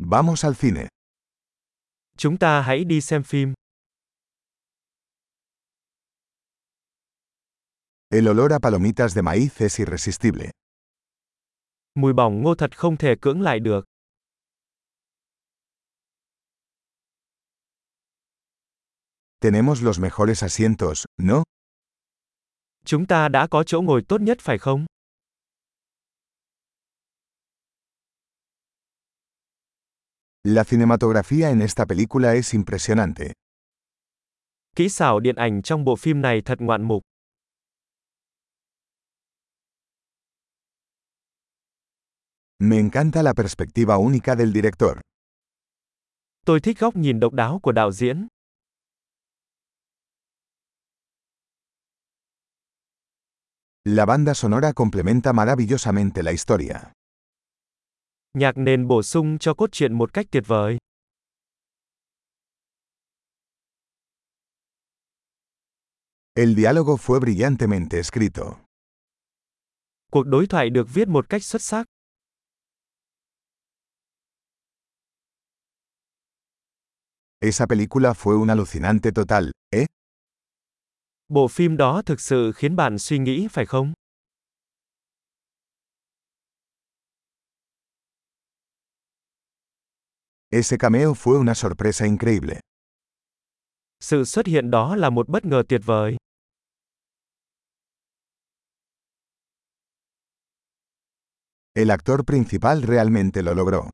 Vamos 0.00 0.44
al 0.44 0.54
cine. 0.54 0.88
Chúng 2.16 2.38
ta 2.38 2.62
hãy 2.62 2.84
đi 2.84 3.00
xem 3.00 3.22
phim. 3.22 3.54
El 8.10 8.28
olor 8.28 8.52
a 8.52 8.58
palomitas 8.58 9.14
de 9.14 9.22
maíz 9.22 9.60
es 9.60 9.78
irresistible. 9.80 10.50
Mùi 11.94 12.12
bỏng 12.12 12.42
ngô 12.42 12.54
thật 12.54 12.78
không 12.78 12.96
thể 12.96 13.14
cưỡng 13.20 13.42
lại 13.42 13.60
được. 13.60 13.84
Tenemos 19.40 19.82
los 19.82 19.98
mejores 19.98 20.42
asientos, 20.42 21.04
¿no? 21.16 21.42
Chúng 22.84 23.06
ta 23.06 23.28
đã 23.28 23.46
có 23.50 23.64
chỗ 23.64 23.82
ngồi 23.82 24.02
tốt 24.08 24.20
nhất 24.20 24.38
phải 24.40 24.58
không? 24.58 24.86
La 30.50 30.64
cinematografía 30.64 31.50
en 31.50 31.60
esta 31.60 31.84
película 31.84 32.34
es 32.34 32.54
impresionante. 32.54 33.32
Kỹ 34.76 34.88
xảo 34.88 35.20
điện 35.20 35.34
ảnh 35.36 35.62
trong 35.62 35.84
bộ 35.84 35.96
phim 35.96 36.20
này 36.20 36.42
thật 36.44 36.60
ngoạn 36.60 36.82
mục. 36.82 37.02
Me 42.58 42.76
encanta 42.78 43.22
la 43.22 43.34
perspectiva 43.34 43.94
única 43.98 44.36
del 44.36 44.52
director. 44.52 44.98
Tôi 46.46 46.60
thích 46.60 46.78
góc 46.78 46.96
nhìn 46.96 47.20
độc 47.20 47.32
đáo 47.32 47.60
của 47.62 47.72
đạo 47.72 47.92
diễn. 47.92 48.26
La 53.84 54.06
banda 54.06 54.34
sonora 54.34 54.72
complementa 54.72 55.32
maravillosamente 55.32 56.22
la 56.22 56.30
historia. 56.30 56.92
Nhạc 58.38 58.56
nền 58.56 58.86
bổ 58.88 59.02
sung 59.02 59.38
cho 59.38 59.54
cốt 59.54 59.72
truyện 59.72 59.98
một 59.98 60.12
cách 60.12 60.26
tuyệt 60.30 60.44
vời. 60.46 60.78
El 66.34 66.54
diálogo 66.56 66.96
fue 66.96 67.20
brillantemente 67.20 67.96
escrito. 67.98 68.56
Cuộc 70.12 70.26
đối 70.26 70.46
thoại 70.46 70.70
được 70.70 70.86
viết 70.94 71.08
một 71.08 71.28
cách 71.28 71.44
xuất 71.44 71.62
sắc. 71.62 71.86
Esa 77.40 77.66
película 77.66 78.12
fue 78.14 78.34
un 78.40 78.48
alucinante 78.48 79.10
total, 79.14 79.50
¿eh? 79.70 79.86
Bộ 81.28 81.48
phim 81.48 81.76
đó 81.76 82.02
thực 82.06 82.20
sự 82.20 82.52
khiến 82.52 82.76
bạn 82.76 82.98
suy 82.98 83.18
nghĩ 83.18 83.48
phải 83.50 83.66
không? 83.66 83.92
Ese 90.50 90.78
cameo 90.78 91.14
fue 91.14 91.38
una 91.38 91.54
sorpresa 91.54 92.06
increíble. 92.06 92.60
Sự 94.00 94.24
xuất 94.24 94.46
hiện 94.46 94.70
đó 94.70 94.96
là 94.96 95.10
một 95.10 95.28
bất 95.28 95.44
ngờ 95.44 95.62
tuyệt 95.68 95.80
vời. 95.84 96.16
El 101.74 101.90
actor 101.90 102.20
principal 102.26 102.82
realmente 102.86 103.42
lo 103.42 103.54
logró. 103.54 103.90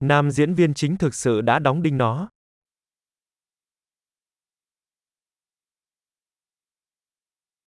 Nam 0.00 0.30
diễn 0.30 0.54
viên 0.54 0.74
chính 0.74 0.96
thực 0.96 1.14
sự 1.14 1.40
đã 1.40 1.58
đóng 1.58 1.82
đinh 1.82 1.98
nó. 1.98 2.28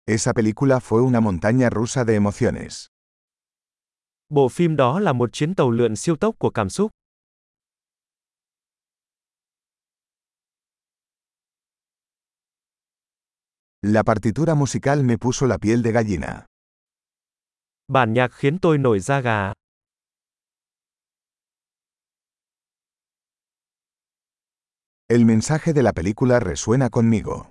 Esa 0.06 0.33
película 0.33 0.81
fue 0.81 1.03
una 1.03 1.21
montaña 1.21 1.69
rusa 1.71 2.05
de 2.05 2.15
emociones. 2.15 2.87
Bộ 4.28 4.48
phim 4.48 4.77
đó 4.77 5.00
là 5.00 5.12
một 5.12 5.33
chuyến 5.33 5.55
tàu 5.55 5.71
lượn 5.71 5.97
siêu 5.97 6.17
tốc 6.17 6.34
của 6.39 6.50
cảm 6.50 6.71
xúc. 6.71 6.91
La 13.89 14.03
partitura 14.03 14.56
musical 14.56 15.05
me 15.05 15.16
puso 15.16 15.47
la 15.47 15.59
piel 15.59 15.81
de 15.81 15.93
gallina. 15.93 16.47
Bản 17.88 18.12
nhạc 18.12 18.28
khiến 18.33 18.59
tôi 18.62 18.78
nổi 18.78 19.00
da 19.00 19.21
gà. 19.21 19.53
El 25.09 25.25
mensaje 25.25 25.72
de 25.72 25.83
la 25.83 25.93
película 25.93 26.41
resuena 26.41 26.88
conmigo. 26.88 27.47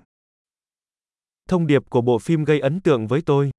Thông 1.49 1.67
điệp 1.67 1.89
của 1.89 2.01
bộ 2.01 2.19
phim 2.19 2.43
gây 2.43 2.59
ấn 2.59 2.81
tượng 2.81 3.07
với 3.07 3.21
tôi. 3.25 3.51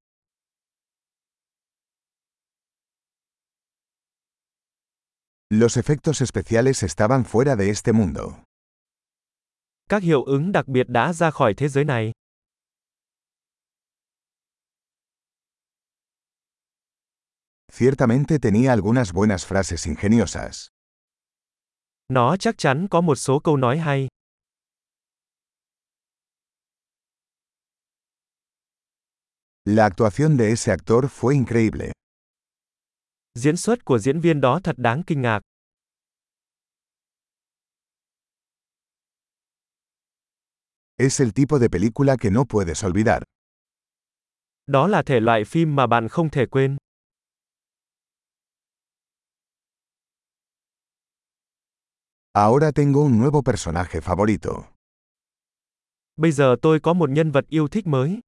Los 5.49 5.77
efectos 5.77 6.21
especiales 6.21 6.83
estaban 6.83 7.23
fuera 7.23 7.55
de 7.55 7.69
este 7.69 7.91
mundo. 7.91 8.43
Các 9.89 10.03
hiệu 10.03 10.23
ứng 10.23 10.51
đặc 10.51 10.67
biệt 10.67 10.89
đã 10.89 11.13
ra 11.13 11.31
khỏi 11.31 11.53
thế 11.57 11.67
giới 11.67 11.85
này. 11.85 12.11
Ciertamente 17.77 18.39
tenía 18.39 18.73
algunas 18.73 19.13
buenas 19.13 19.45
frases 19.45 19.85
ingeniosas. 19.85 20.69
Nó 22.09 22.35
chắc 22.37 22.57
chắn 22.57 22.87
có 22.89 23.01
một 23.01 23.15
số 23.15 23.39
câu 23.39 23.57
nói 23.57 23.77
hay. 23.77 24.07
La 29.65 29.85
actuación 29.85 30.37
de 30.37 30.49
ese 30.49 30.71
actor 30.71 31.05
fue 31.05 31.35
increíble. 31.35 31.91
Diễn 33.35 33.57
xuất 33.57 33.85
của 33.85 33.99
diễn 33.99 34.19
viên 34.19 34.41
đó 34.41 34.59
thật 34.63 34.75
đáng 34.77 35.03
kinh 35.07 35.21
ngạc. 35.21 35.41
Es 40.97 41.21
el 41.21 41.33
tipo 41.33 41.59
de 41.59 41.69
película 41.69 42.17
que 42.17 42.31
no 42.31 42.43
puedes 42.49 42.85
olvidar. 42.85 43.21
Đó 44.67 44.87
là 44.87 45.03
thể 45.05 45.19
loại 45.19 45.43
phim 45.45 45.75
mà 45.75 45.87
bạn 45.87 46.07
không 46.07 46.29
thể 46.29 46.45
quên. 46.45 46.77
Ahora 52.45 52.71
tengo 52.71 53.01
un 53.01 53.17
nuevo 53.17 53.41
personaje 53.41 53.99
favorito. 53.99 54.51
Bây 56.15 56.31
giờ 56.31 56.55
tôi 56.61 56.79
có 56.79 56.93
một 56.93 57.09
nhân 57.09 57.31
vật 57.31 57.45
yêu 57.49 57.67
thích 57.67 57.87
mới. 57.87 58.19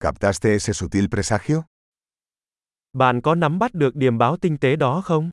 ¿Captaste 0.00 0.52
ese 0.52 0.72
sutil 0.72 1.04
presagio? 1.10 1.62
Bạn 2.92 3.20
có 3.20 3.34
nắm 3.34 3.58
bắt 3.58 3.74
được 3.74 3.96
điềm 3.96 4.18
báo 4.18 4.36
tinh 4.36 4.58
tế 4.58 4.76
đó 4.76 5.00
không? 5.04 5.30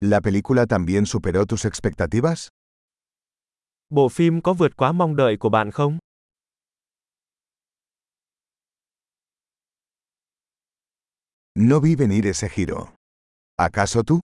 ¿La 0.00 0.20
película 0.20 0.66
también 0.66 1.04
superó 1.06 1.44
tus 1.44 1.66
expectativas? 1.66 2.48
Bộ 3.90 4.08
phim 4.08 4.40
có 4.42 4.52
vượt 4.52 4.76
quá 4.76 4.92
mong 4.92 5.16
đợi 5.16 5.36
của 5.40 5.48
bạn 5.48 5.70
không? 5.70 5.98
No 11.56 11.80
vi 11.80 11.94
venir 11.94 12.26
ese 12.26 12.48
giro. 12.48 12.94
¿Acaso 13.56 14.02
tú? 14.02 14.20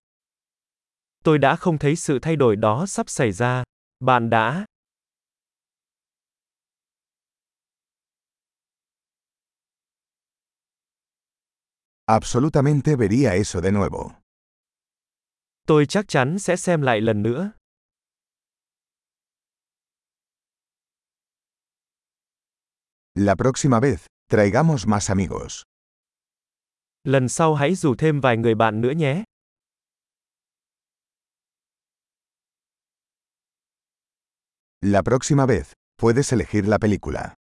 Tôi 1.24 1.38
đã 1.38 1.56
không 1.56 1.78
thấy 1.78 1.96
sự 1.96 2.18
thay 2.22 2.36
đổi 2.36 2.56
đó 2.56 2.86
sắp 2.86 3.10
xảy 3.10 3.32
ra. 3.32 3.62
Bạn 4.00 4.30
đã? 4.30 4.64
Absolutamente 12.06 12.96
vería 12.96 13.34
eso 13.34 13.60
de 13.60 13.70
nuevo. 13.70 14.12
Tôi 15.66 15.86
chắc 15.86 16.08
chắn 16.08 16.38
sẽ 16.38 16.56
xem 16.56 16.82
lại 16.82 17.00
lần 17.00 17.22
nữa. 17.22 17.52
La 23.14 23.34
próxima 23.36 23.80
vez, 23.80 24.06
traigamos 24.28 24.86
más 24.86 25.10
amigos. 25.10 25.62
Lần 27.04 27.28
sau 27.28 27.54
hãy 27.54 27.74
rủ 27.74 27.94
thêm 27.94 28.20
vài 28.20 28.36
người 28.36 28.54
bạn 28.54 28.80
nữa 28.80 28.90
nhé. 28.90 29.24
La 34.82 35.02
próxima 35.02 35.46
vez, 35.46 35.72
puedes 36.02 36.32
elegir 36.32 36.68
la 36.68 36.78
película. 36.78 37.34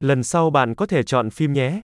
Lần 0.00 0.22
sau 0.22 0.50
bạn 0.50 0.74
có 0.74 0.86
thể 0.86 1.02
chọn 1.02 1.30
phim 1.30 1.52
nhé. 1.52 1.80